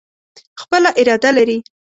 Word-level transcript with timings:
خپله 0.61 0.89
اراده 0.99 1.29
لري. 1.37 1.57